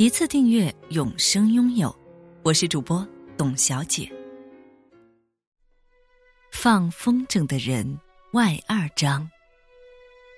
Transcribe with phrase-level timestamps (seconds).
[0.00, 1.92] 一次订阅，永生拥有。
[2.44, 3.04] 我是主播
[3.36, 4.08] 董小姐。
[6.52, 7.98] 放风筝的人
[8.30, 9.28] 外二章。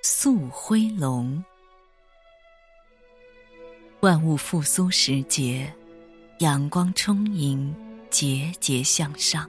[0.02, 1.44] 素辉龙。
[4.00, 5.70] 万物复苏时节，
[6.38, 7.74] 阳光充盈，
[8.08, 9.46] 节节向上。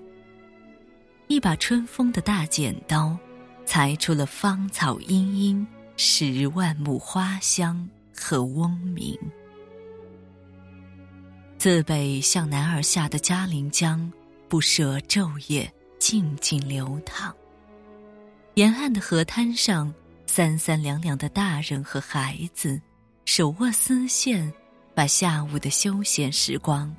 [1.28, 3.18] 一把春风的大剪刀，
[3.64, 9.18] 裁出了芳草茵茵，十万亩花香和嗡鸣。
[11.62, 14.12] 自北向南而下的嘉陵江，
[14.50, 17.32] 不舍昼夜，静静流淌。
[18.56, 19.94] 沿岸的河滩上，
[20.26, 22.82] 三三两两的大人和孩子，
[23.26, 24.52] 手握丝线，
[24.96, 26.92] 把下午的休闲时光，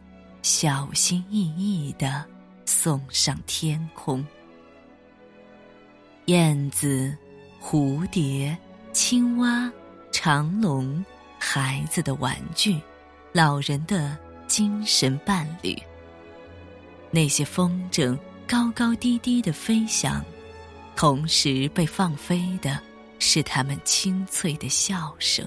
[0.42, 2.24] 小心翼翼地
[2.64, 4.24] 送上天空。
[6.26, 7.12] 燕子、
[7.60, 8.56] 蝴蝶、
[8.92, 9.68] 青蛙、
[10.12, 11.04] 长龙，
[11.36, 12.80] 孩子的玩具，
[13.32, 14.16] 老人的。
[14.52, 15.74] 精神伴侣。
[17.10, 18.14] 那些风筝
[18.46, 20.22] 高高低低的飞翔，
[20.94, 22.78] 同时被放飞的
[23.18, 25.42] 是他们清脆的笑声。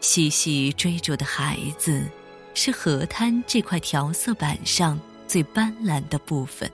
[0.00, 2.06] 细细追逐的孩子，
[2.54, 6.70] 是河滩这块调色板上最斑斓的部分。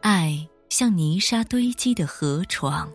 [0.00, 2.90] 爱像泥沙堆积的河床，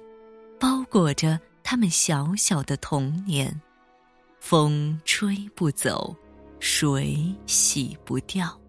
[0.60, 3.62] 包裹着他们小小的童年。
[4.40, 6.16] 风吹不走。
[6.60, 8.60] 水洗不掉。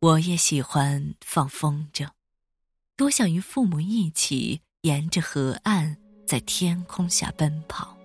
[0.00, 2.08] 我也喜欢放风筝，
[2.96, 5.96] 多想与父母一起沿着河岸
[6.26, 7.96] 在天空下奔跑。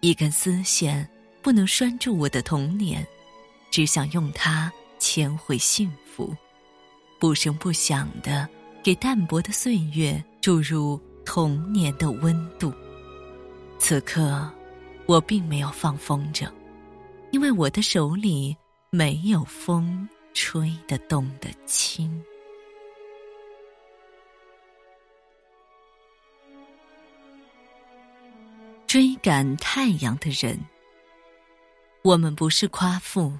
[0.00, 1.08] 一根丝线
[1.42, 3.06] 不能拴住我的童年，
[3.70, 6.34] 只想用它牵回幸福，
[7.18, 8.48] 不声不响的
[8.82, 12.72] 给淡薄的岁月注入童年的温度。
[13.78, 14.50] 此刻，
[15.06, 16.50] 我并没有放风筝。
[17.30, 18.56] 因为我的手里
[18.90, 22.22] 没有风吹得动的轻。
[28.86, 30.58] 追赶太阳的人，
[32.02, 33.32] 我们不是夸父，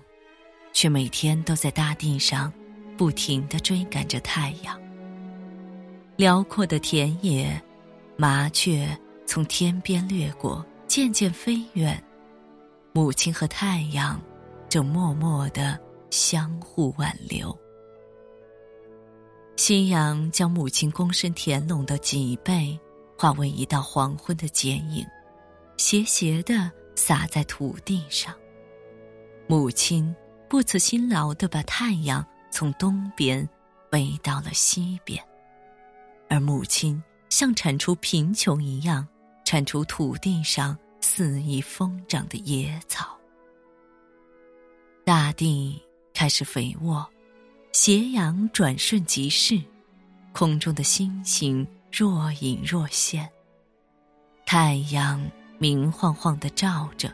[0.72, 2.53] 却每天都在大地上
[2.97, 4.81] 不停的追赶着太阳。
[6.15, 7.61] 辽阔的田野，
[8.17, 8.97] 麻雀
[9.27, 12.01] 从天边掠过，渐渐飞远。
[12.93, 14.21] 母亲和太阳，
[14.69, 15.78] 正默默的
[16.11, 17.56] 相互挽留。
[19.56, 22.77] 夕阳将母亲躬身田垄的脊背，
[23.17, 25.06] 化为一道黄昏的剪影，
[25.77, 28.34] 斜斜的洒在土地上。
[29.47, 30.15] 母亲
[30.49, 33.49] 不辞辛劳的把太阳从东边
[33.89, 35.22] 背到了西边，
[36.28, 39.07] 而母亲像铲除贫穷一样，
[39.45, 40.77] 铲除土地上。
[41.00, 43.19] 肆意疯长的野草，
[45.05, 45.81] 大地
[46.12, 47.06] 开始肥沃，
[47.72, 49.60] 斜阳转瞬即逝，
[50.33, 53.28] 空中的星星若隐若现。
[54.47, 55.28] 太阳
[55.59, 57.12] 明晃晃的照着，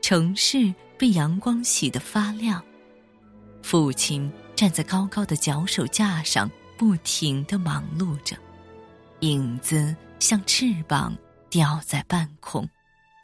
[0.00, 2.62] 城市被阳光洗得发亮。
[3.62, 8.36] 父亲站在高高的脚手架上，不停的忙碌着，
[9.20, 11.16] 影子像翅膀
[11.50, 12.68] 吊在半空。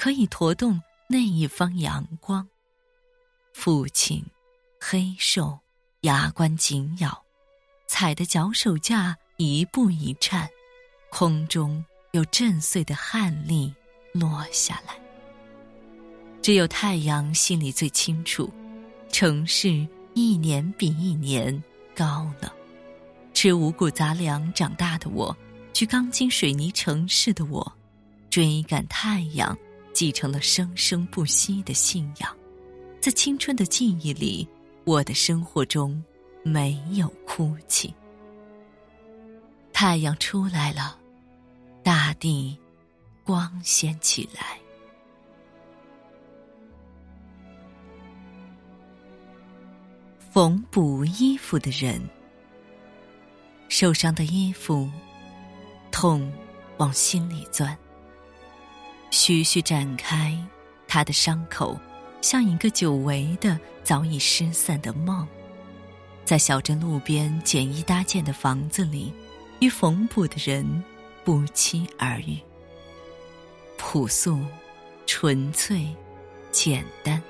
[0.03, 2.45] 可以驮动那一方阳光。
[3.55, 4.21] 父亲，
[4.81, 5.61] 黑瘦，
[6.01, 7.23] 牙关紧咬，
[7.87, 10.51] 踩的脚手架一步一颤，
[11.09, 13.73] 空中有震碎的汗粒
[14.13, 14.97] 落下来。
[16.43, 18.53] 只有太阳心里最清楚，
[19.09, 21.63] 城市一年比一年
[21.95, 22.53] 高了。
[23.33, 25.37] 吃五谷杂粮长大的我，
[25.73, 27.73] 去钢筋水泥城市的我，
[28.31, 29.57] 追赶太阳。
[30.03, 32.37] 继承了生生不息的信仰，
[33.01, 34.49] 在青春的记忆里，
[34.83, 36.03] 我的生活中
[36.43, 37.95] 没有哭泣。
[39.73, 40.99] 太阳出来了，
[41.85, 42.59] 大地
[43.23, 44.59] 光鲜起来。
[50.33, 52.03] 缝补衣服的人，
[53.69, 54.91] 受伤的衣服，
[55.93, 56.29] 痛
[56.79, 57.79] 往心里钻。
[59.13, 60.35] 徐徐展开，
[60.89, 61.79] 他的伤口
[62.23, 65.29] 像一个久违的、早已失散的梦，
[66.25, 69.13] 在小镇路边简易搭建的房子里，
[69.61, 70.83] 与缝补的人
[71.25, 72.39] 不期而遇。
[73.77, 74.41] 朴素、
[75.07, 75.87] 纯粹、
[76.51, 77.23] 简单，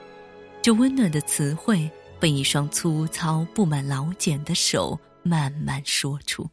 [0.62, 1.90] 这温暖的词汇
[2.20, 6.48] 被一双粗糙、布满老茧的手慢慢说出。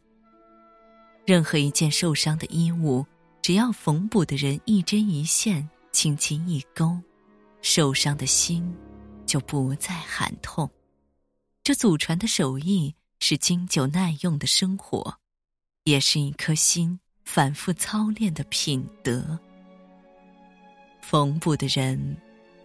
[1.24, 3.06] 任何一件受伤的衣物，
[3.42, 6.98] 只要缝补的人一针一线、轻轻一勾，
[7.62, 8.74] 受伤的心
[9.26, 10.70] 就不再寒痛。
[11.62, 15.14] 这祖传的手艺是经久耐用的生活，
[15.84, 19.38] 也是一颗心反复操练的品德。
[21.00, 22.16] 缝补的人，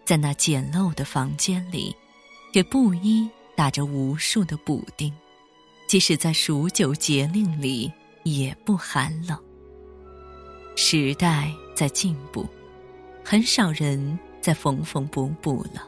[0.06, 1.95] 在那简陋的房间里，
[2.54, 5.13] 给布衣打着无数的补丁，
[5.88, 7.92] 即使在数九节令里，
[8.24, 9.44] 也不寒冷。
[10.75, 12.45] 时代在进步，
[13.24, 15.88] 很少人在缝缝补补了。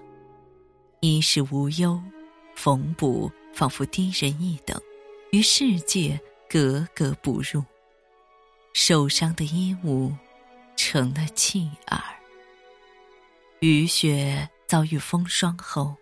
[1.01, 2.01] 衣食无忧，
[2.55, 4.81] 缝补仿佛低人一等，
[5.31, 6.19] 与世界
[6.49, 7.63] 格格不入。
[8.73, 10.13] 受伤的衣物，
[10.77, 12.01] 成了弃儿。
[13.59, 15.95] 雨雪遭遇风霜后，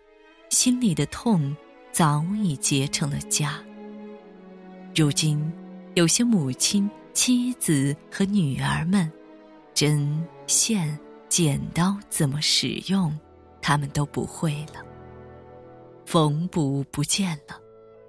[0.50, 1.56] 心里的痛
[1.90, 3.50] 早已结成了痂。
[4.94, 5.52] 如今，
[5.94, 9.10] 有些母亲、妻子和女儿们，
[9.72, 10.96] 针、线、
[11.30, 13.18] 剪刀怎么使用，
[13.62, 14.84] 他们都不会了。
[16.04, 17.58] 缝补不见了，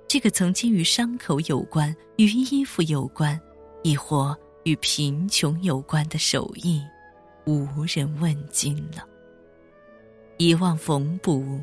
[0.10, 3.40] 这个曾经与伤口有关、与衣服有关，
[3.82, 6.84] 亦或与贫穷有关的手艺，
[7.46, 9.08] 无人问津了。
[10.36, 11.62] 遗忘缝补，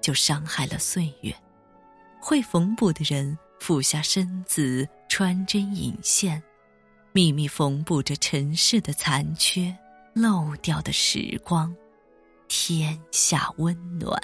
[0.00, 1.34] 就伤害了岁月。
[2.20, 6.40] 会缝补的人俯下身子，穿针引线，
[7.12, 9.76] 秘密缝补着尘世的残缺，
[10.14, 11.74] 漏掉的时光，
[12.46, 14.20] 天下温暖。